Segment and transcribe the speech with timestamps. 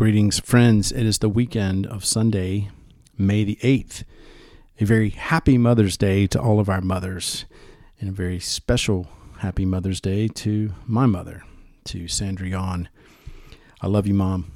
[0.00, 0.92] Greetings, friends.
[0.92, 2.70] It is the weekend of Sunday,
[3.18, 4.04] May the 8th.
[4.80, 7.44] A very happy Mother's Day to all of our mothers,
[8.00, 9.08] and a very special
[9.40, 11.42] happy Mother's Day to my mother,
[11.84, 12.86] to Sandrion.
[13.82, 14.50] I love you, Mom.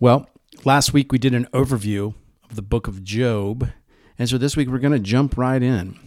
[0.00, 0.28] Well,
[0.64, 2.12] last week we did an overview
[2.50, 3.70] of the book of Job,
[4.18, 6.00] and so this week we're going to jump right in.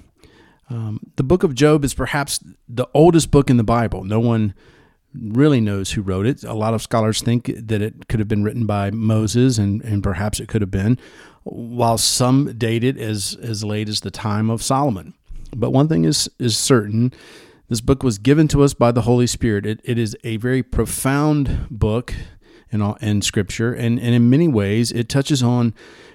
[0.70, 4.04] Um, the book of Job is perhaps the oldest book in the Bible.
[4.04, 4.56] No one
[5.14, 6.44] really knows who wrote it.
[6.44, 10.04] A lot of scholars think that it could have been written by Moses, and, and
[10.04, 10.98] perhaps it could have been,
[11.44, 15.14] while some date it as, as late as the time of Solomon.
[15.56, 17.12] But one thing is, is certain
[17.70, 19.66] this book was given to us by the Holy Spirit.
[19.66, 22.14] It, it is a very profound book
[22.72, 25.74] in, all, in Scripture, and, and in many ways, it touches on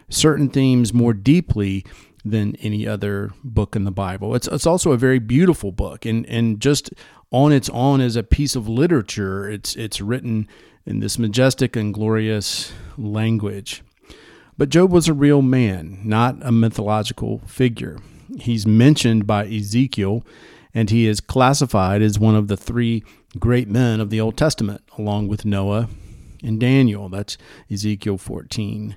[0.08, 1.84] certain themes more deeply
[2.24, 4.34] than any other book in the Bible.
[4.34, 6.90] It's, it's also a very beautiful book, and, and just
[7.30, 9.48] on its own as a piece of literature.
[9.48, 10.48] It's it's written
[10.86, 13.82] in this majestic and glorious language.
[14.56, 17.98] But Job was a real man, not a mythological figure.
[18.38, 20.24] He's mentioned by Ezekiel,
[20.72, 23.02] and he is classified as one of the three
[23.38, 25.88] great men of the Old Testament, along with Noah
[26.42, 27.08] and Daniel.
[27.08, 27.36] That's
[27.70, 28.96] Ezekiel 14.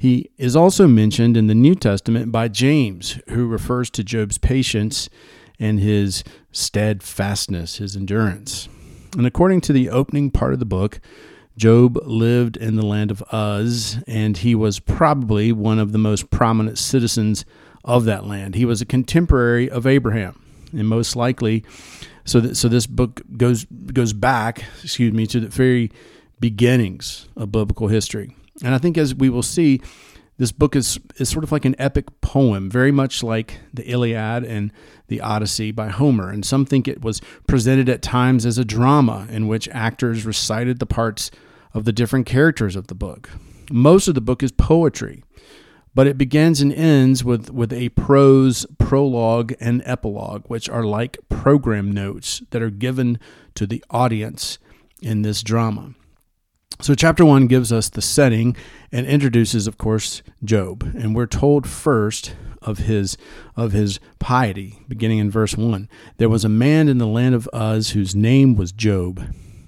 [0.00, 5.10] He is also mentioned in the New Testament by James, who refers to Job's patience
[5.58, 8.66] and his steadfastness, his endurance.
[9.14, 11.00] And according to the opening part of the book,
[11.58, 16.30] Job lived in the land of Uz, and he was probably one of the most
[16.30, 17.44] prominent citizens
[17.84, 18.54] of that land.
[18.54, 21.62] He was a contemporary of Abraham, and most likely,
[22.24, 25.92] so so this book goes goes back, excuse me, to the very
[26.40, 28.34] beginnings of biblical history.
[28.62, 29.80] And I think as we will see,
[30.38, 34.42] this book is is sort of like an epic poem, very much like the Iliad
[34.42, 34.72] and
[35.08, 36.30] the Odyssey by Homer.
[36.30, 40.78] And some think it was presented at times as a drama in which actors recited
[40.78, 41.30] the parts
[41.74, 43.30] of the different characters of the book.
[43.70, 45.22] Most of the book is poetry,
[45.94, 51.18] but it begins and ends with, with a prose prologue and epilogue, which are like
[51.28, 53.18] program notes that are given
[53.54, 54.58] to the audience
[55.02, 55.94] in this drama.
[56.78, 58.56] So, chapter one gives us the setting
[58.90, 60.82] and introduces, of course, Job.
[60.96, 63.18] And we're told first of his
[63.54, 65.88] of his piety, beginning in verse one.
[66.16, 69.22] There was a man in the land of Uz whose name was Job,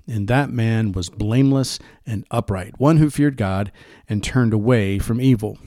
[0.07, 3.73] and that man was blameless and upright, one who feared God
[4.09, 5.59] and turned away from evil.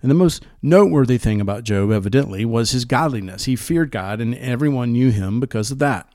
[0.00, 3.44] And the most noteworthy thing about Job, evidently, was his godliness.
[3.44, 6.08] He feared God, and everyone knew him because of that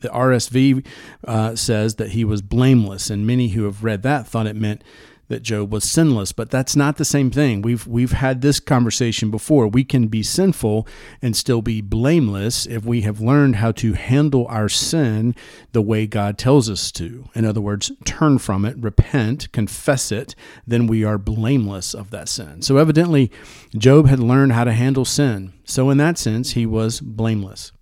[0.00, 0.86] the RSV
[1.26, 4.82] uh, says that he was blameless, and many who have read that thought it meant
[5.28, 7.62] that Job was sinless, but that's not the same thing.
[7.62, 9.66] We've we've had this conversation before.
[9.66, 10.86] We can be sinful
[11.22, 15.34] and still be blameless if we have learned how to handle our sin
[15.72, 17.28] the way God tells us to.
[17.34, 20.34] In other words, turn from it, repent, confess it,
[20.66, 22.62] then we are blameless of that sin.
[22.62, 23.30] So evidently
[23.76, 25.52] Job had learned how to handle sin.
[25.64, 27.72] So in that sense, he was blameless.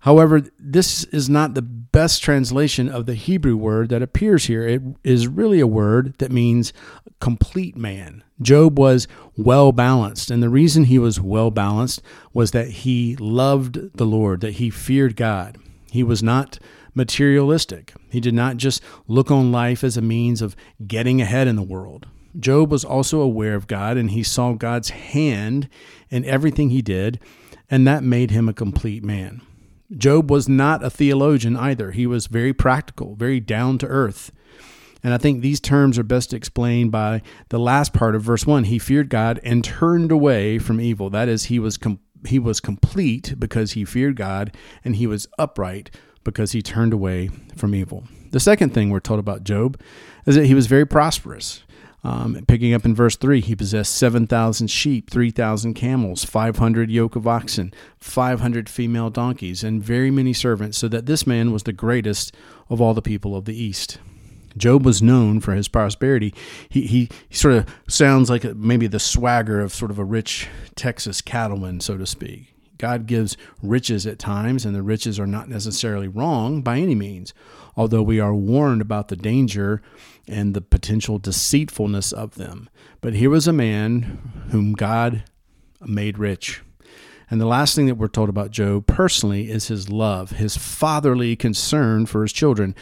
[0.00, 4.66] However, this is not the best translation of the Hebrew word that appears here.
[4.66, 6.72] It is really a word that means
[7.20, 8.24] complete man.
[8.40, 9.06] Job was
[9.36, 12.00] well balanced, and the reason he was well balanced
[12.32, 15.58] was that he loved the Lord, that he feared God.
[15.90, 16.58] He was not
[16.94, 17.92] materialistic.
[18.10, 20.56] He did not just look on life as a means of
[20.86, 22.06] getting ahead in the world.
[22.38, 25.68] Job was also aware of God, and he saw God's hand
[26.08, 27.20] in everything he did,
[27.70, 29.42] and that made him a complete man.
[29.96, 31.90] Job was not a theologian either.
[31.90, 34.32] He was very practical, very down to earth.
[35.02, 38.64] And I think these terms are best explained by the last part of verse 1.
[38.64, 41.10] He feared God and turned away from evil.
[41.10, 45.26] That is, he was com- he was complete because he feared God, and he was
[45.38, 45.90] upright
[46.22, 48.04] because he turned away from evil.
[48.30, 49.80] The second thing we're told about Job
[50.26, 51.64] is that he was very prosperous.
[52.02, 57.26] Um, picking up in verse 3, he possessed 7,000 sheep, 3,000 camels, 500 yoke of
[57.26, 62.34] oxen, 500 female donkeys, and very many servants, so that this man was the greatest
[62.70, 63.98] of all the people of the East.
[64.56, 66.34] Job was known for his prosperity.
[66.68, 70.48] He, he, he sort of sounds like maybe the swagger of sort of a rich
[70.74, 72.54] Texas cattleman, so to speak.
[72.80, 77.34] God gives riches at times, and the riches are not necessarily wrong by any means,
[77.76, 79.82] although we are warned about the danger
[80.26, 82.70] and the potential deceitfulness of them.
[83.02, 85.24] But here was a man whom God
[85.82, 86.62] made rich.
[87.30, 91.36] And the last thing that we're told about Job personally is his love, his fatherly
[91.36, 92.74] concern for his children.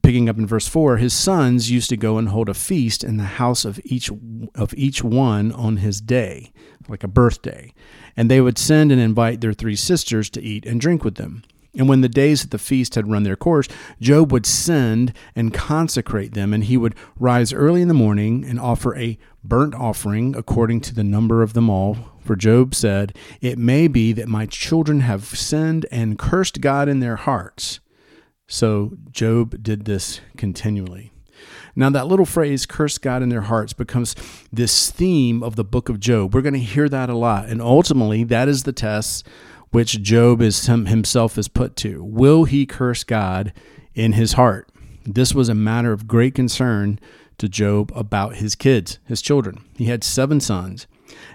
[0.00, 3.16] Picking up in verse 4, his sons used to go and hold a feast in
[3.16, 4.12] the house of each
[4.54, 6.52] of each one on his day,
[6.88, 7.72] like a birthday
[8.18, 11.44] and they would send and invite their three sisters to eat and drink with them.
[11.76, 13.68] And when the days at the feast had run their course,
[14.00, 18.58] Job would send and consecrate them, and he would rise early in the morning and
[18.58, 21.96] offer a burnt offering according to the number of them all.
[22.18, 26.98] For Job said, It may be that my children have sinned and cursed God in
[26.98, 27.78] their hearts.
[28.48, 31.12] So Job did this continually.
[31.78, 34.16] Now, that little phrase, curse God in their hearts, becomes
[34.52, 36.34] this theme of the book of Job.
[36.34, 37.48] We're going to hear that a lot.
[37.48, 39.24] And ultimately, that is the test
[39.70, 42.02] which Job is himself is put to.
[42.02, 43.52] Will he curse God
[43.94, 44.68] in his heart?
[45.06, 46.98] This was a matter of great concern
[47.38, 49.64] to Job about his kids, his children.
[49.76, 50.88] He had seven sons,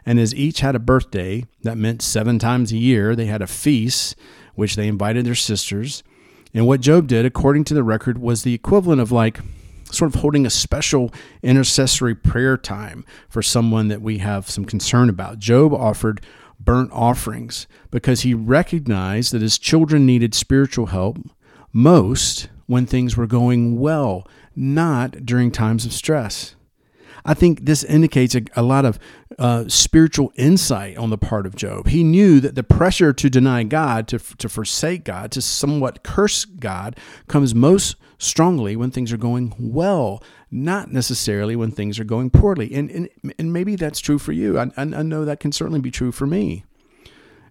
[0.05, 3.47] and as each had a birthday, that meant seven times a year, they had a
[3.47, 4.17] feast,
[4.55, 6.03] which they invited their sisters.
[6.53, 9.39] And what Job did, according to the record, was the equivalent of like
[9.93, 15.09] sort of holding a special intercessory prayer time for someone that we have some concern
[15.09, 15.39] about.
[15.39, 16.21] Job offered
[16.59, 21.17] burnt offerings because he recognized that his children needed spiritual help
[21.71, 26.55] most when things were going well, not during times of stress.
[27.25, 28.99] I think this indicates a, a lot of
[29.39, 31.87] uh, spiritual insight on the part of Job.
[31.87, 36.45] He knew that the pressure to deny God, to, to forsake God, to somewhat curse
[36.45, 36.97] God,
[37.27, 42.73] comes most strongly when things are going well, not necessarily when things are going poorly.
[42.73, 44.59] And, and, and maybe that's true for you.
[44.59, 46.63] I, I know that can certainly be true for me.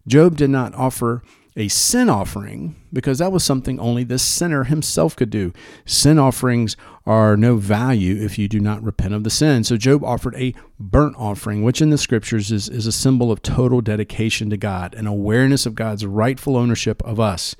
[0.06, 1.22] Job did not offer
[1.56, 5.52] a sin offering because that was something only the sinner himself could do.
[5.84, 9.64] Sin offerings are no value if you do not repent of the sin.
[9.64, 13.42] So Job offered a burnt offering, which in the scriptures is, is a symbol of
[13.42, 17.54] total dedication to God, an awareness of God's rightful ownership of us.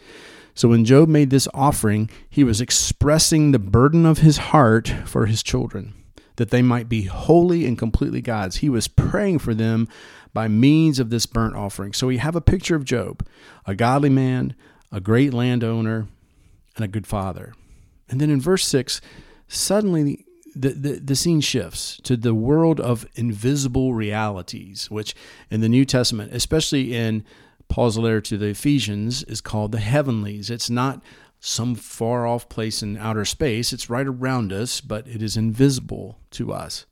[0.54, 5.26] So when Job made this offering, he was expressing the burden of his heart for
[5.26, 5.94] his children,
[6.36, 8.56] that they might be wholly and completely God's.
[8.56, 9.88] He was praying for them
[10.32, 11.92] by means of this burnt offering.
[11.92, 13.26] So we have a picture of Job,
[13.66, 14.54] a godly man,
[14.90, 16.06] a great landowner,
[16.76, 17.54] and a good father.
[18.08, 19.00] And then in verse 6,
[19.48, 20.24] suddenly
[20.54, 25.14] the, the, the, scene shifts to the world of invisible realities, which
[25.50, 27.24] in the New Testament, especially in
[27.68, 30.50] Paul's letter to the Ephesians, is called the heavenlies.
[30.50, 31.02] It's not
[31.40, 36.18] some far off place in outer space, it's right around us, but it is invisible
[36.30, 36.86] to us.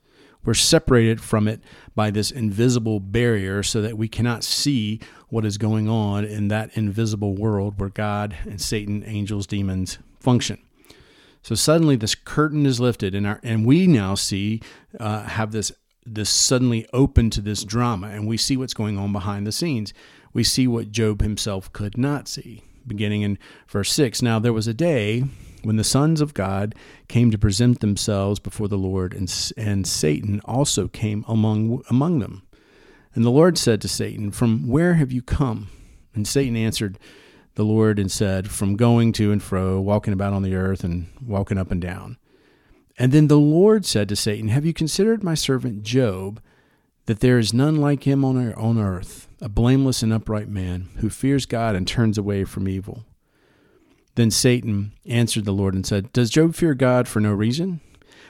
[0.44, 1.60] We're separated from it
[1.94, 6.70] by this invisible barrier so that we cannot see what is going on in that
[6.76, 10.58] invisible world where God and Satan, angels, demons function.
[11.42, 14.60] So suddenly this curtain is lifted, and our and we now see
[14.98, 15.72] uh, have this
[16.04, 19.94] this suddenly open to this drama, and we see what's going on behind the scenes.
[20.32, 22.62] We see what Job himself could not see.
[22.86, 23.38] Beginning in
[23.68, 24.20] verse six.
[24.22, 25.24] Now there was a day
[25.62, 26.74] when the sons of God
[27.08, 32.42] came to present themselves before the Lord, and, and Satan also came among, among them.
[33.14, 35.68] And the Lord said to Satan, From where have you come?
[36.14, 36.98] And Satan answered
[37.54, 41.06] the Lord and said, From going to and fro, walking about on the earth, and
[41.24, 42.16] walking up and down.
[42.98, 46.40] And then the Lord said to Satan, Have you considered my servant Job,
[47.06, 51.10] that there is none like him on, on earth, a blameless and upright man, who
[51.10, 53.04] fears God and turns away from evil?
[54.14, 57.80] Then Satan answered the Lord and said, Does Job fear God for no reason?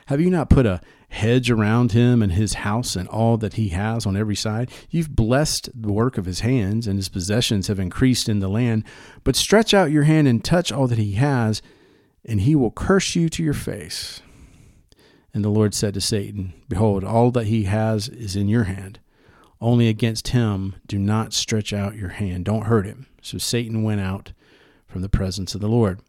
[0.07, 3.69] Have you not put a hedge around him and his house and all that he
[3.69, 4.71] has on every side?
[4.91, 8.85] You've blessed the work of his hands, and his possessions have increased in the land.
[9.25, 11.63] But stretch out your hand and touch all that he has,
[12.25, 14.21] and he will curse you to your face.
[15.33, 18.99] And the Lord said to Satan, Behold, all that he has is in your hand.
[19.61, 22.47] Only against him do not stretch out your hand.
[22.47, 23.07] Don't hurt him.
[23.23, 24.33] So Satan went out
[24.91, 26.01] from the presence of the Lord.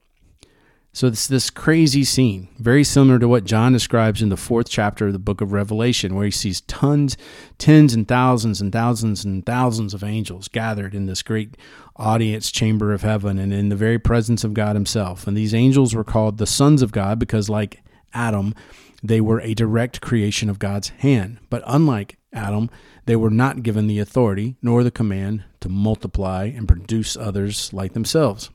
[0.94, 5.08] So it's this crazy scene, very similar to what John describes in the fourth chapter
[5.08, 7.16] of the book of Revelation, where he sees tons,
[7.58, 11.56] tens and thousands and thousands and thousands of angels gathered in this great
[11.96, 15.28] audience chamber of heaven and in the very presence of God himself.
[15.28, 17.82] And these angels were called the sons of God because, like
[18.14, 18.54] Adam,
[19.02, 21.38] they were a direct creation of God's hand.
[21.50, 22.70] But unlike Adam,
[23.06, 27.94] they were not given the authority nor the command to multiply and produce others like
[27.94, 28.50] themselves.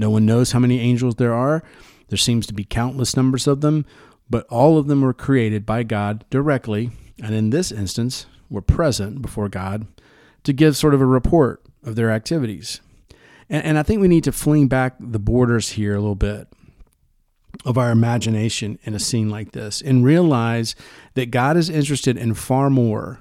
[0.00, 1.62] No one knows how many angels there are.
[2.08, 3.84] There seems to be countless numbers of them,
[4.30, 6.90] but all of them were created by God directly,
[7.22, 9.86] and in this instance, were present before God
[10.44, 12.80] to give sort of a report of their activities.
[13.50, 16.48] And, and I think we need to fling back the borders here a little bit
[17.66, 20.74] of our imagination in a scene like this and realize
[21.12, 23.20] that God is interested in far more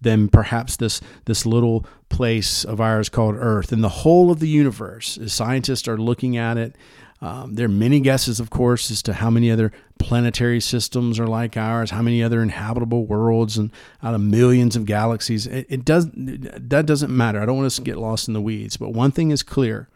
[0.00, 4.48] than perhaps this this little place of ours called Earth and the whole of the
[4.48, 5.18] universe.
[5.18, 6.76] As scientists are looking at it,
[7.20, 11.26] um, there are many guesses, of course, as to how many other planetary systems are
[11.26, 15.46] like ours, how many other inhabitable worlds, and out of millions of galaxies.
[15.46, 17.40] It, it does that doesn't matter.
[17.40, 18.76] I don't want us to get lost in the weeds.
[18.76, 19.88] But one thing is clear: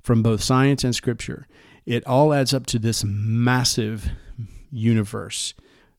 [0.00, 1.48] from both science and scripture,
[1.86, 4.10] it all adds up to this massive
[4.70, 5.54] universe,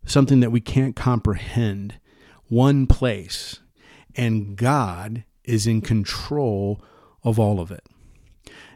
[0.06, 1.96] something that we can't comprehend,
[2.50, 3.60] one place.
[4.16, 6.82] And God is in control
[7.24, 7.86] of all of it.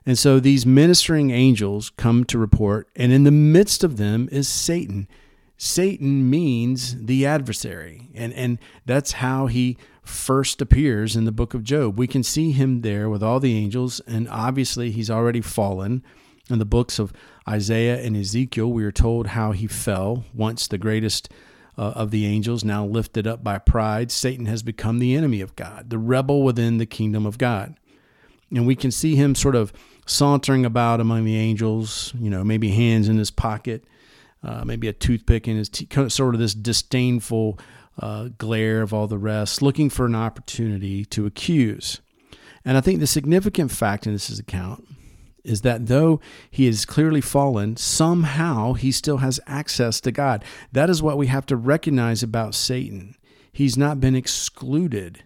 [0.06, 4.48] And so these ministering angels come to report, and in the midst of them is
[4.48, 5.08] Satan.
[5.58, 11.64] Satan means the adversary, and, and that's how he first appears in the book of
[11.64, 12.00] Job.
[12.00, 16.04] We can see him there with all the angels, and obviously he's already fallen.
[16.50, 17.14] In the books of
[17.48, 21.30] Isaiah and Ezekiel, we are told how he fell, once the greatest
[21.80, 24.12] uh, of the angels, now lifted up by pride.
[24.12, 27.76] Satan has become the enemy of God, the rebel within the kingdom of God.
[28.52, 29.72] And we can see him sort of
[30.06, 33.86] sauntering about among the angels, you know, maybe hands in his pocket,
[34.44, 37.58] uh, maybe a toothpick in his teeth, sort of this disdainful
[38.02, 42.02] uh, glare of all the rest, looking for an opportunity to accuse.
[42.66, 44.86] And I think the significant fact in this account
[45.50, 50.44] is that though he is clearly fallen, somehow he still has access to God.
[50.72, 53.16] That is what we have to recognize about Satan.
[53.52, 55.24] He's not been excluded.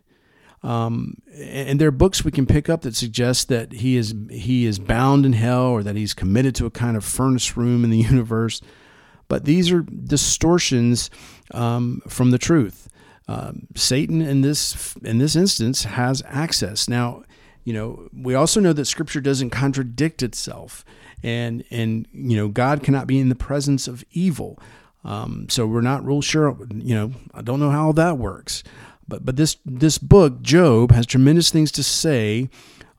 [0.63, 4.65] Um, and there are books we can pick up that suggest that he is he
[4.65, 7.89] is bound in hell or that he's committed to a kind of furnace room in
[7.89, 8.61] the universe.
[9.27, 11.09] But these are distortions
[11.53, 12.87] um, from the truth.
[13.27, 16.87] Um, Satan in this in this instance has access.
[16.87, 17.23] Now,
[17.63, 20.83] you know, we also know that Scripture doesn't contradict itself,
[21.21, 24.59] and and you know, God cannot be in the presence of evil.
[25.05, 26.57] Um, so we're not real sure.
[26.73, 28.63] You know, I don't know how that works.
[29.07, 32.49] But but this this book, Job, has tremendous things to say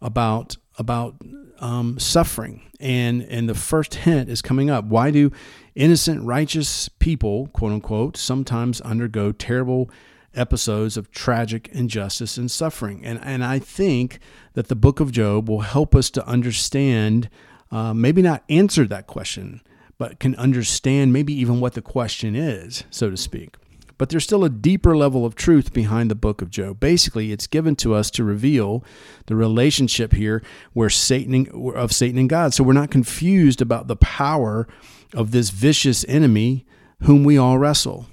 [0.01, 1.17] about about
[1.61, 4.85] um, suffering, and and the first hint is coming up.
[4.85, 5.31] Why do
[5.75, 9.91] innocent, righteous people, quote unquote, sometimes undergo terrible
[10.35, 13.05] episodes of tragic injustice and suffering?
[13.05, 14.19] And and I think
[14.55, 17.29] that the book of Job will help us to understand,
[17.71, 19.61] uh, maybe not answer that question,
[19.99, 23.57] but can understand maybe even what the question is, so to speak.
[23.97, 26.81] But there's still a deeper level of truth behind the book of Job.
[26.81, 28.85] Basically, it's given to us to reveal
[29.27, 32.53] the relationship here where Satan of Satan and God.
[32.53, 34.67] So we're not confused about the power
[35.13, 36.67] of this vicious enemy
[37.03, 38.07] whom we all wrestle.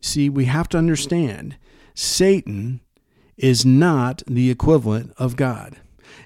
[0.00, 1.56] See, we have to understand
[1.94, 2.80] Satan
[3.36, 5.76] is not the equivalent of God.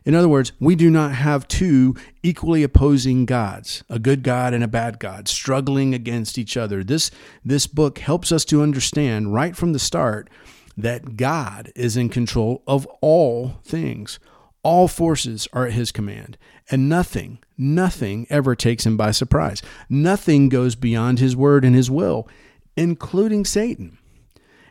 [0.04, 4.62] In other words, we do not have two equally opposing gods, a good God and
[4.62, 6.85] a bad God, struggling against each other.
[6.85, 7.11] This,
[7.44, 10.30] this book helps us to understand right from the start
[10.76, 14.18] that God is in control of all things.
[14.62, 16.37] All forces are at his command,
[16.70, 19.62] and nothing, nothing ever takes him by surprise.
[19.88, 22.28] Nothing goes beyond his word and his will,
[22.76, 23.99] including Satan.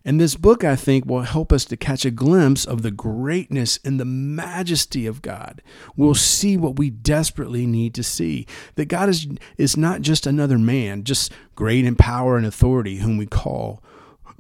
[0.06, 3.80] And this book, I think, will help us to catch a glimpse of the greatness
[3.84, 5.64] and the majesty of God.
[5.96, 8.46] We'll see what we desperately need to see
[8.76, 13.18] that God is, is not just another man, just great in power and authority, whom
[13.18, 13.84] we call,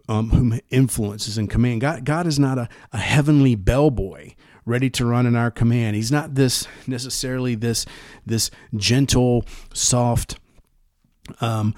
[0.08, 1.82] um, whom influences and command.
[1.82, 5.96] God, God is not a, a heavenly bellboy ready to run in our command.
[5.96, 7.86] He's not this necessarily this
[8.26, 10.40] this gentle, soft,
[11.42, 11.74] um,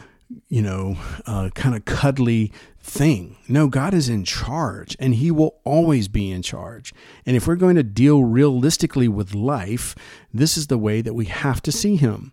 [0.50, 2.52] you know, uh, kind of cuddly
[2.88, 3.36] thing.
[3.50, 6.94] No, God is in charge and He will always be in charge.
[7.26, 9.94] And if we're going to deal realistically with life,
[10.34, 12.32] this is the way that we have to see Him.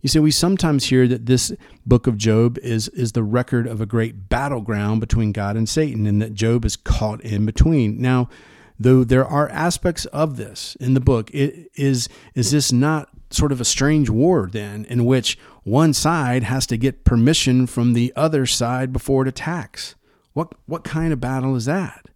[0.00, 1.52] You see, we sometimes hear that this
[1.84, 6.06] book of Job is, is the record of a great battleground between God and Satan,
[6.06, 8.00] and that Job is caught in between.
[8.00, 8.30] Now,
[8.78, 13.52] though there are aspects of this in the book, it, is, is this not sort
[13.52, 15.38] of a strange war then, in which
[15.70, 19.94] one side has to get permission from the other side before it attacks.
[20.32, 22.06] What what kind of battle is that?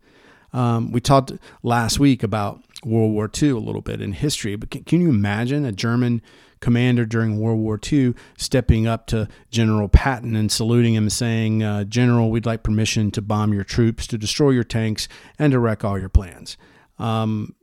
[0.53, 1.33] Um, we talked
[1.63, 5.09] last week about World War II a little bit in history, but can, can you
[5.09, 6.23] imagine a German
[6.61, 11.85] commander during World War II stepping up to General Patton and saluting him, saying, uh,
[11.85, 15.09] "General, we'd like permission to bomb your troops, to destroy your tanks,
[15.39, 16.57] and to wreck all your plans."
[16.99, 17.55] Um,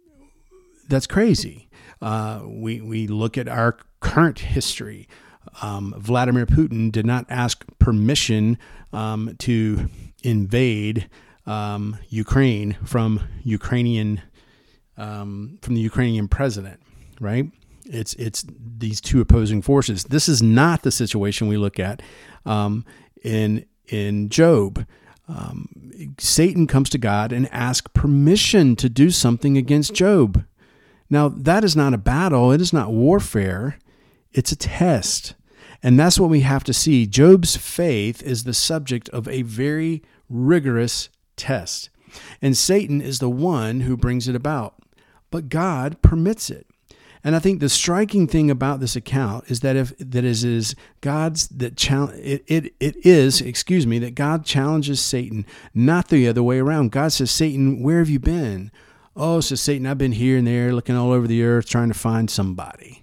[0.88, 1.69] that's crazy.
[2.01, 5.07] Uh, we we look at our current history
[5.62, 8.57] um, Vladimir Putin did not ask permission
[8.93, 9.89] um, to
[10.24, 11.10] invade
[11.45, 14.21] um, Ukraine from Ukrainian
[14.98, 16.79] um, from the Ukrainian president,
[17.19, 17.45] right?
[17.86, 18.45] It's it's
[18.77, 20.03] these two opposing forces.
[20.03, 22.01] This is not the situation we look at
[22.45, 22.86] um,
[23.24, 24.86] in in Job.
[25.27, 25.69] Um,
[26.17, 30.43] Satan comes to God and asks permission to do something against Job.
[31.10, 33.77] Now, that is not a battle, it is not warfare,
[34.33, 35.35] it's a test.
[35.83, 37.07] And that's what we have to see.
[37.07, 41.89] Job's faith is the subject of a very rigorous test.
[42.41, 44.75] And Satan is the one who brings it about.
[45.31, 46.67] But God permits it.
[47.23, 50.75] And I think the striking thing about this account is that if that is is
[51.01, 51.81] God's that
[52.15, 56.91] it, it it is excuse me that God challenges Satan, not the other way around.
[56.91, 58.71] God says, Satan, where have you been?
[59.15, 61.93] Oh, says Satan, I've been here and there, looking all over the earth, trying to
[61.93, 63.00] find somebody.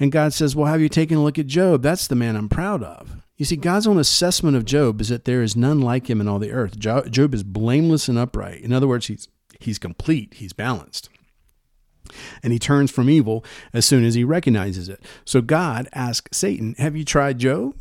[0.00, 1.82] And God says, Well, have you taken a look at Job?
[1.82, 3.16] That's the man I'm proud of.
[3.36, 6.28] You see, God's own assessment of Job is that there is none like him in
[6.28, 6.78] all the earth.
[6.78, 8.62] Job is blameless and upright.
[8.62, 9.28] In other words, he's
[9.60, 11.08] he's complete, he's balanced
[12.42, 15.02] and he turns from evil as soon as he recognizes it.
[15.24, 17.74] So God asks Satan, Have you tried Job?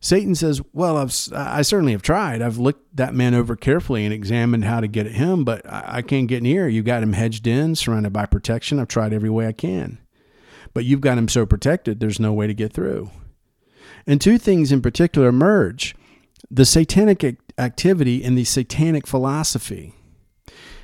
[0.00, 2.42] Satan says, Well, I've, I certainly have tried.
[2.42, 6.02] I've looked that man over carefully and examined how to get at him, but I
[6.02, 6.68] can't get near.
[6.68, 8.78] You got him hedged in, surrounded by protection.
[8.78, 9.98] I've tried every way I can.
[10.72, 13.10] But you've got him so protected, there's no way to get through.
[14.06, 15.94] And two things in particular emerge
[16.50, 19.94] the satanic activity and the satanic philosophy.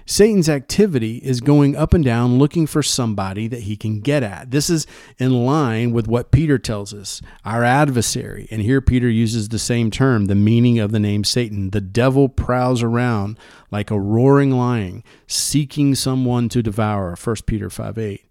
[0.09, 4.53] Satan's activity is going up and down looking for somebody that he can get at.
[4.53, 4.87] This is
[5.19, 8.47] in line with what Peter tells us, our adversary.
[8.53, 11.71] And here Peter uses the same term, the meaning of the name Satan.
[11.71, 13.37] The devil prowls around
[13.73, 17.17] like a roaring lion, seeking someone to devour.
[17.17, 18.23] 1 Peter 5 8.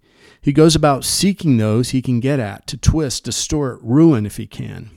[0.45, 4.45] He goes about seeking those he can get at, to twist, distort, ruin if he
[4.45, 4.91] can.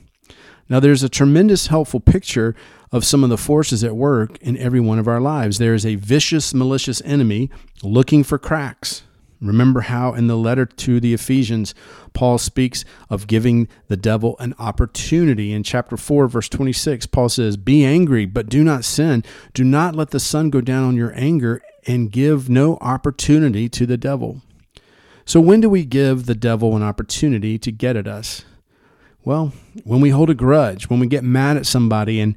[0.69, 2.53] Now, there's a tremendous helpful picture
[2.91, 5.57] of some of the forces at work in every one of our lives.
[5.57, 7.49] There is a vicious, malicious enemy
[7.81, 9.01] looking for cracks.
[9.41, 11.73] Remember how in the letter to the Ephesians,
[12.13, 15.51] Paul speaks of giving the devil an opportunity.
[15.51, 19.23] In chapter 4, verse 26, Paul says, Be angry, but do not sin.
[19.55, 23.87] Do not let the sun go down on your anger, and give no opportunity to
[23.87, 24.43] the devil.
[25.29, 28.45] So, when do we give the devil an opportunity to get at us?
[29.23, 32.35] Well, when we hold a grudge, when we get mad at somebody and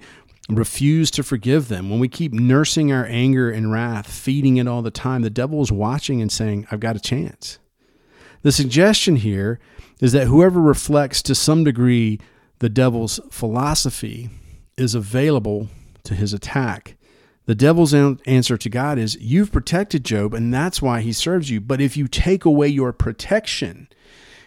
[0.50, 4.82] refuse to forgive them, when we keep nursing our anger and wrath, feeding it all
[4.82, 7.58] the time, the devil is watching and saying, I've got a chance.
[8.42, 9.58] The suggestion here
[10.02, 12.20] is that whoever reflects to some degree
[12.58, 14.28] the devil's philosophy
[14.76, 15.68] is available
[16.04, 16.98] to his attack.
[17.46, 21.60] The devil's answer to God is, You've protected Job, and that's why he serves you.
[21.60, 23.88] But if you take away your protection,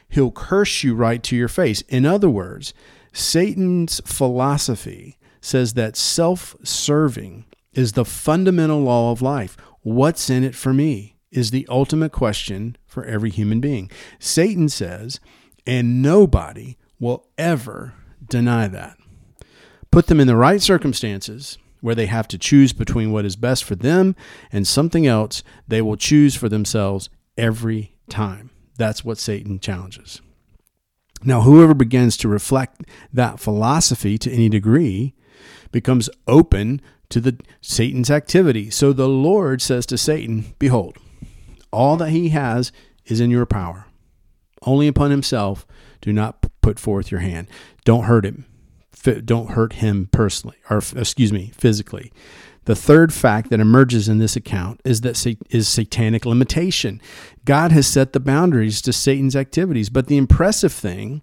[0.10, 1.82] he'll curse you right to your face.
[1.82, 2.74] In other words,
[3.12, 9.58] Satan's philosophy says that self serving is the fundamental law of life.
[9.82, 13.92] What's in it for me is the ultimate question for every human being.
[14.20, 15.20] Satan says,
[15.68, 17.94] and nobody will ever
[18.28, 18.98] deny that.
[19.92, 23.64] Put them in the right circumstances where they have to choose between what is best
[23.64, 24.16] for them
[24.52, 28.50] and something else, they will choose for themselves every time.
[28.76, 30.20] That's what Satan challenges.
[31.24, 32.82] Now, whoever begins to reflect
[33.14, 35.14] that philosophy to any degree
[35.72, 38.72] becomes open to the Satan's activity.
[38.72, 40.98] So the Lord says to Satan, Behold,
[41.72, 42.72] all that he has
[43.06, 43.86] is in your power.
[44.64, 45.68] Only upon himself
[46.02, 47.48] do not put forth your hand.
[47.84, 48.46] Don't hurt him.
[49.26, 52.12] Don't hurt him personally, or excuse me, physically.
[52.66, 57.00] The third fact that emerges in this account is that is satanic limitation.
[57.46, 61.22] God has set the boundaries to Satan's activities, but the impressive thing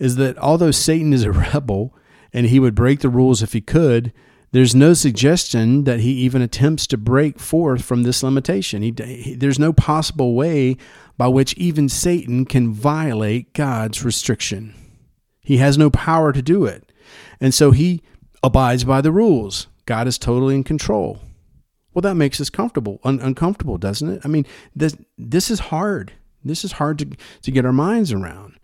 [0.00, 1.94] is that although Satan is a rebel
[2.32, 4.12] and he would break the rules if he could,
[4.50, 8.82] there's no suggestion that he even attempts to break forth from this limitation.
[8.82, 10.76] He, he, there's no possible way
[11.16, 14.74] by which even Satan can violate God's restriction.
[15.40, 16.90] He has no power to do it.
[17.40, 18.02] And so he
[18.42, 19.68] abides by the rules.
[19.86, 21.20] God is totally in control.
[21.92, 24.20] Well, that makes us comfortable, un- uncomfortable, doesn't it?
[24.24, 26.12] I mean, this this is hard.
[26.44, 27.06] This is hard to
[27.42, 28.58] to get our minds around.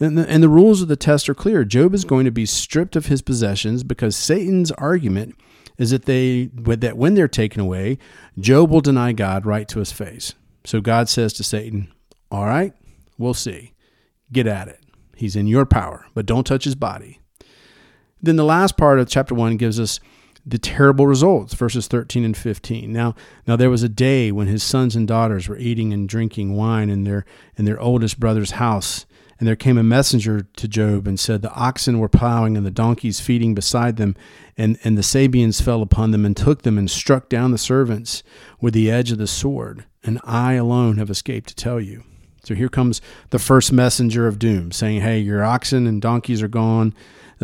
[0.00, 1.64] And the, and the rules of the test are clear.
[1.64, 5.36] Job is going to be stripped of his possessions because Satan's argument
[5.78, 7.98] is that they that when they're taken away,
[8.38, 10.34] Job will deny God right to his face.
[10.64, 11.92] So God says to Satan,
[12.30, 12.72] "All right,
[13.18, 13.72] we'll see.
[14.32, 14.80] Get at it.
[15.16, 17.20] He's in your power, but don't touch his body."
[18.24, 20.00] Then the last part of chapter 1 gives us
[20.46, 22.90] the terrible results, verses 13 and 15.
[22.90, 23.14] Now,
[23.46, 26.88] now there was a day when his sons and daughters were eating and drinking wine
[26.88, 29.04] in their in their oldest brother's house,
[29.38, 32.70] and there came a messenger to Job and said, The oxen were plowing and the
[32.70, 34.16] donkeys feeding beside them,
[34.56, 38.22] and, and the Sabaeans fell upon them and took them and struck down the servants
[38.58, 42.04] with the edge of the sword, and I alone have escaped to tell you.
[42.42, 46.48] So here comes the first messenger of doom, saying, Hey, your oxen and donkeys are
[46.48, 46.94] gone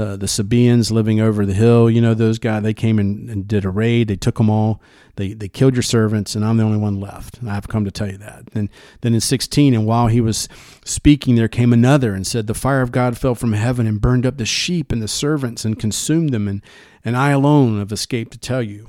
[0.00, 1.90] uh, the Sabaeans living over the hill.
[1.90, 2.62] You know those guys.
[2.62, 4.08] They came and, and, did a raid.
[4.08, 4.80] They took them all.
[5.16, 7.38] They they killed your servants, and I'm the only one left.
[7.38, 8.46] And I've come to tell you that.
[8.46, 8.70] Then
[9.02, 10.48] then in 16, and while he was
[10.84, 14.24] speaking, there came another and said, "The fire of God fell from heaven and burned
[14.24, 16.62] up the sheep and the servants and consumed them, and
[17.04, 18.88] and I alone have escaped to tell you."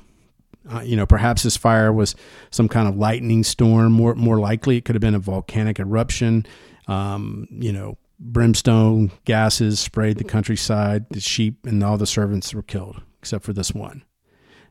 [0.71, 2.15] Uh, you know, perhaps this fire was
[2.51, 3.91] some kind of lightning storm.
[3.91, 6.45] More more likely, it could have been a volcanic eruption.
[6.87, 11.05] Um, you know, brimstone gases sprayed the countryside.
[11.09, 14.03] The sheep and all the servants were killed, except for this one.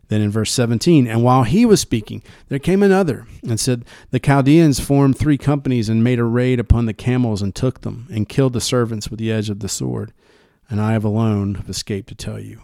[0.08, 4.18] Then in verse 17, and while he was speaking, there came another and said, The
[4.18, 8.28] Chaldeans formed three companies and made a raid upon the camels and took them and
[8.28, 10.12] killed the servants with the edge of the sword.
[10.68, 12.62] And I have alone have escaped to tell you.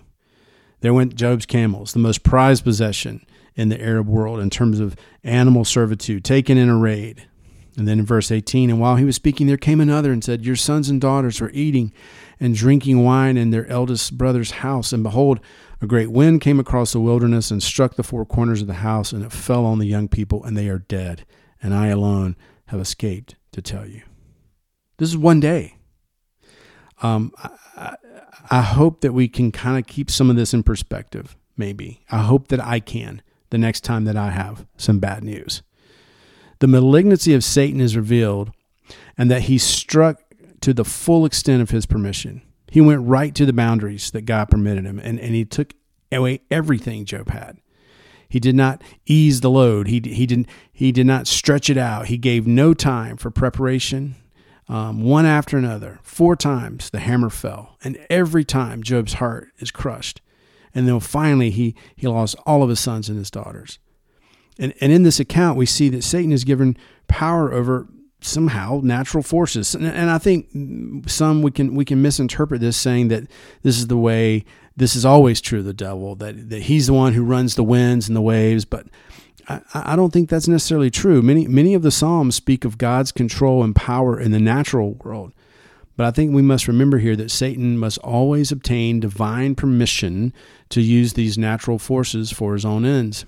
[0.80, 4.96] There went Job's camels, the most prized possession in the Arab world in terms of
[5.22, 7.28] animal servitude, taken in a raid.
[7.76, 10.46] And then in verse 18, and while he was speaking, there came another and said,
[10.46, 11.92] Your sons and daughters were eating
[12.40, 14.92] and drinking wine in their eldest brother's house.
[14.92, 15.40] And behold,
[15.80, 19.12] a great wind came across the wilderness and struck the four corners of the house,
[19.12, 21.26] and it fell on the young people, and they are dead.
[21.62, 22.36] And I alone
[22.66, 24.02] have escaped to tell you.
[24.96, 25.76] This is one day.
[27.02, 27.32] Um,
[27.76, 27.96] I,
[28.50, 32.02] I hope that we can kind of keep some of this in perspective, maybe.
[32.10, 35.62] I hope that I can the next time that I have some bad news.
[36.58, 38.52] The malignancy of Satan is revealed,
[39.18, 40.22] and that he struck
[40.60, 42.42] to the full extent of his permission.
[42.70, 45.74] He went right to the boundaries that God permitted him, and, and he took
[46.10, 47.58] away everything Job had.
[48.28, 49.86] He did not ease the load.
[49.86, 52.06] He, he, didn't, he did not stretch it out.
[52.06, 54.16] He gave no time for preparation.
[54.68, 59.70] Um, one after another, four times the hammer fell, and every time Job's heart is
[59.70, 60.20] crushed.
[60.74, 63.78] And then finally, he, he lost all of his sons and his daughters.
[64.58, 66.76] And, and in this account, we see that Satan is given
[67.08, 67.86] power over
[68.20, 69.74] somehow natural forces.
[69.74, 70.48] And, and, i think
[71.08, 73.24] some we can we can misinterpret this saying that
[73.62, 74.44] this is the way
[74.76, 77.64] this is always true of the devil that, that he's the one who runs the
[77.64, 78.64] winds and the waves.
[78.64, 78.86] But
[79.48, 81.22] I, I don't think that's necessarily true.
[81.22, 85.32] Many many of the psalms speak of god's control and power in the natural world.
[85.96, 90.34] But i think we must remember here that satan must always obtain divine permission
[90.68, 93.24] to use these natural forces for his own ends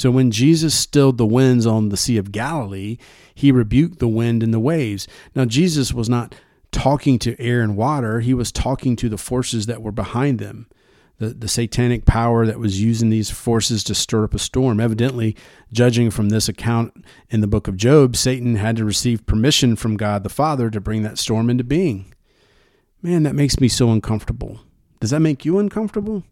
[0.00, 2.96] so when Jesus stilled the winds on the Sea of Galilee,
[3.34, 5.06] he rebuked the wind and the waves.
[5.34, 6.34] Now, Jesus was not
[6.72, 10.70] talking to air and water, he was talking to the forces that were behind them.
[11.18, 14.80] The, the satanic power that was using these forces to stir up a storm.
[14.80, 15.36] Evidently,
[15.70, 19.98] judging from this account in the book of Job, Satan had to receive permission from
[19.98, 22.14] God the Father to bring that storm into being.
[23.02, 24.60] Man, that makes me so uncomfortable.
[24.98, 26.24] Does that make you uncomfortable?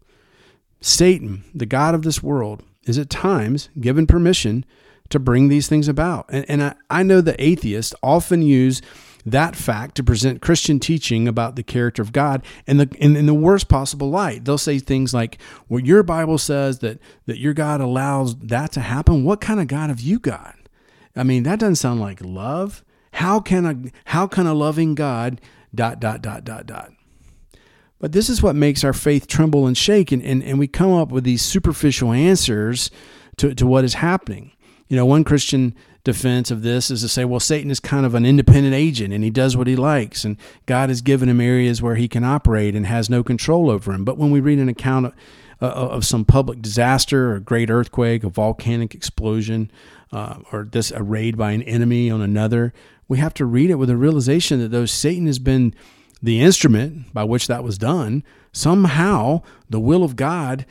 [0.81, 4.65] Satan, the God of this world, is at times given permission
[5.09, 6.25] to bring these things about.
[6.29, 8.81] And, and I, I know that atheists often use
[9.25, 13.25] that fact to present Christian teaching about the character of God in the in, in,
[13.25, 14.45] the worst possible light.
[14.45, 18.79] They'll say things like, "Well, your Bible says that that your God allows that to
[18.79, 19.23] happen.
[19.23, 20.55] What kind of God have you got?"
[21.15, 22.83] I mean, that doesn't sound like love.
[23.13, 25.41] How can a how can a loving God
[25.75, 26.91] dot dot dot dot dot?
[27.99, 30.93] But this is what makes our faith tremble and shake, and, and, and we come
[30.93, 32.89] up with these superficial answers
[33.37, 34.51] to, to what is happening.
[34.87, 38.15] You know, one Christian defense of this is to say, well, Satan is kind of
[38.15, 41.81] an independent agent and he does what he likes, and God has given him areas
[41.81, 44.05] where he can operate and has no control over him.
[44.05, 45.13] But when we read an account of,
[45.61, 49.69] uh, of some public disaster, a great earthquake, a volcanic explosion,
[50.11, 52.73] uh, or this a raid by an enemy on another,
[53.09, 55.73] we have to read it with a realization that though Satan has been
[56.21, 60.65] the instrument by which that was done, somehow the will of God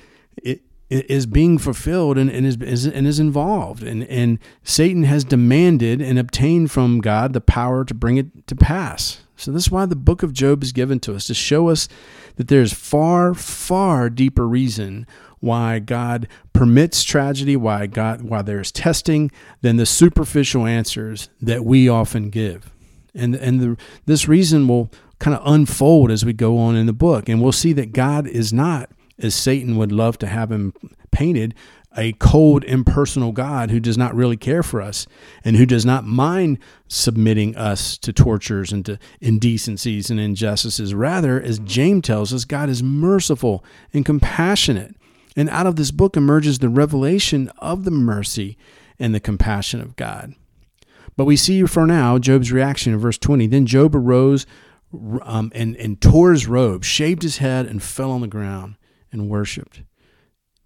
[0.90, 3.82] is being fulfilled and, and, is, is, and is involved.
[3.82, 8.56] And, and Satan has demanded and obtained from God the power to bring it to
[8.56, 9.22] pass.
[9.36, 11.88] So this is why the book of Job is given to us to show us
[12.36, 15.06] that there's far, far deeper reason
[15.40, 19.30] why God permits tragedy, why God why there's testing
[19.60, 22.72] than the superficial answers that we often give.
[23.14, 26.92] And and the, this reason will kind of unfold as we go on in the
[26.92, 27.28] book.
[27.28, 30.72] And we'll see that God is not, as Satan would love to have him
[31.10, 31.54] painted,
[31.96, 35.06] a cold, impersonal God who does not really care for us
[35.42, 40.94] and who does not mind submitting us to tortures and to indecencies and injustices.
[40.94, 44.94] Rather, as James tells us, God is merciful and compassionate.
[45.34, 48.56] And out of this book emerges the revelation of the mercy
[48.98, 50.34] and the compassion of God.
[51.16, 53.48] But we see for now Job's reaction in verse 20.
[53.48, 54.46] Then Job arose
[55.22, 58.76] um, and, and tore his robe, shaved his head, and fell on the ground
[59.12, 59.82] and worshiped.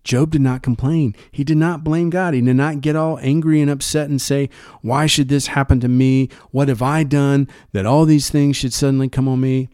[0.04, 1.14] Job did not complain.
[1.30, 2.35] He did not blame God.
[2.35, 5.88] He did not get all angry and upset and say, Why should this happen to
[5.88, 6.28] me?
[6.50, 9.68] What have I done that all these things should suddenly come on me?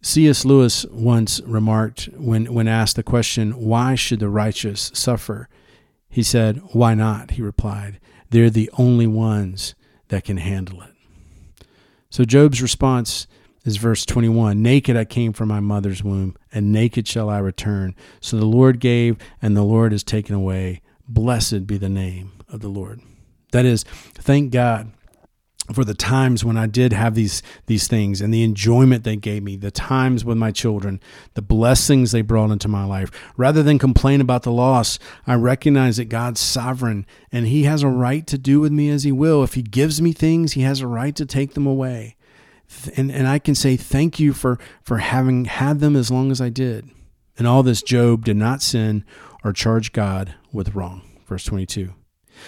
[0.00, 0.44] C.S.
[0.44, 5.48] Lewis once remarked when, when asked the question, Why should the righteous suffer?
[6.08, 7.32] He said, Why not?
[7.32, 9.76] He replied, They're the only ones
[10.08, 10.90] that can handle it.
[12.10, 13.26] So Job's response
[13.68, 17.94] is verse 21 Naked I came from my mother's womb, and naked shall I return.
[18.20, 20.80] So the Lord gave, and the Lord has taken away.
[21.06, 23.00] Blessed be the name of the Lord.
[23.52, 24.92] That is, thank God
[25.72, 29.42] for the times when I did have these these things and the enjoyment they gave
[29.42, 30.98] me, the times with my children,
[31.34, 33.10] the blessings they brought into my life.
[33.36, 37.88] Rather than complain about the loss, I recognize that God's sovereign and he has a
[37.88, 39.44] right to do with me as he will.
[39.44, 42.16] If he gives me things, he has a right to take them away.
[42.96, 46.40] And and I can say thank you for for having had them as long as
[46.40, 46.90] I did.
[47.36, 49.04] And all this Job did not sin
[49.44, 51.02] or charge God with wrong.
[51.26, 51.94] Verse 22.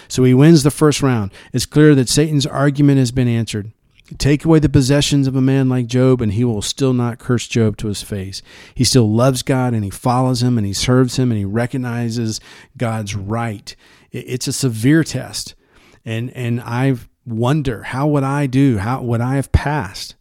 [0.07, 1.31] So he wins the first round.
[1.53, 3.71] It's clear that Satan's argument has been answered.
[4.17, 7.47] Take away the possessions of a man like Job, and he will still not curse
[7.47, 8.41] Job to his face.
[8.75, 12.41] He still loves God, and he follows him, and he serves him, and he recognizes
[12.75, 13.73] God's right.
[14.11, 15.55] It's a severe test,
[16.03, 18.77] and and I wonder how would I do?
[18.77, 20.15] How would I have passed?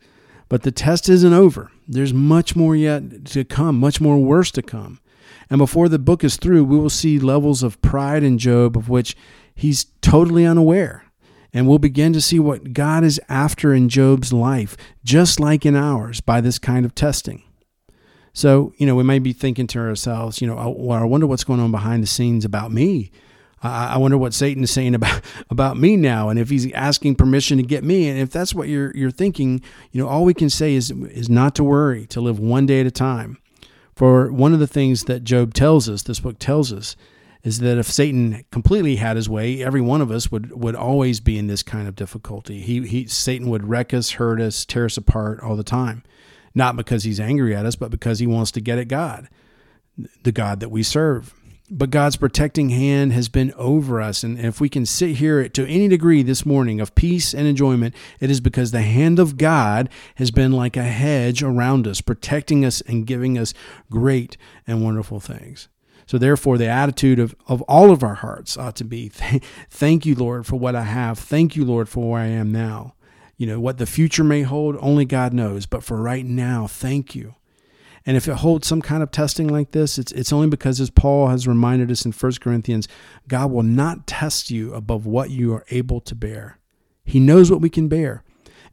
[0.49, 1.71] But the test isn't over.
[1.87, 5.01] There's much more yet to come, much more worse to come.
[5.49, 8.89] And before the book is through, we will see levels of pride in Job of
[8.89, 9.17] which
[9.55, 11.05] he's totally unaware.
[11.53, 15.75] And we'll begin to see what God is after in Job's life, just like in
[15.75, 17.43] ours, by this kind of testing.
[18.33, 21.27] So, you know, we may be thinking to ourselves, you know, oh, well, I wonder
[21.27, 23.11] what's going on behind the scenes about me.
[23.63, 27.59] I wonder what Satan is saying about about me now, and if he's asking permission
[27.59, 28.09] to get me.
[28.09, 31.29] And if that's what you're you're thinking, you know, all we can say is is
[31.29, 33.39] not to worry, to live one day at a time.
[33.95, 36.97] For one of the things that Job tells us, this book tells us,
[37.43, 41.21] is that if Satan completely had his way, every one of us would would always
[41.21, 42.61] be in this kind of difficulty.
[42.61, 46.03] He he Satan would wreck us, hurt us, tear us apart all the time.
[46.55, 49.29] Not because he's angry at us, but because he wants to get at God,
[50.25, 51.35] the God that we serve.
[51.73, 54.25] But God's protecting hand has been over us.
[54.25, 57.95] And if we can sit here to any degree this morning of peace and enjoyment,
[58.19, 62.65] it is because the hand of God has been like a hedge around us, protecting
[62.65, 63.55] us and giving us
[63.89, 65.69] great and wonderful things.
[66.07, 69.09] So, therefore, the attitude of, of all of our hearts ought to be
[69.71, 71.21] thank you, Lord, for what I have.
[71.21, 72.95] Thank you, Lord, for where I am now.
[73.37, 75.67] You know, what the future may hold, only God knows.
[75.67, 77.37] But for right now, thank you.
[78.11, 80.91] And if it holds some kind of testing like this, it's, it's only because, as
[80.91, 82.89] Paul has reminded us in 1 Corinthians,
[83.29, 86.59] God will not test you above what you are able to bear.
[87.05, 88.25] He knows what we can bear,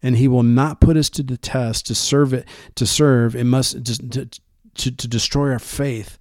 [0.02, 2.48] and He will not put us to the test to serve it.
[2.74, 4.26] To serve, it must to,
[4.74, 6.18] to, to destroy our faith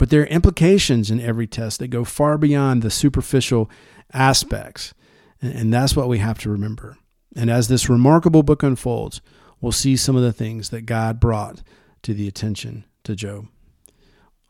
[0.00, 3.70] but there are implications in every test that go far beyond the superficial
[4.14, 4.94] aspects.
[5.42, 6.96] And that's what we have to remember.
[7.36, 9.20] And as this remarkable book unfolds,
[9.60, 11.60] we'll see some of the things that God brought
[12.02, 13.48] to the attention to Job.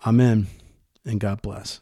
[0.07, 0.47] Amen,
[1.05, 1.81] and God bless.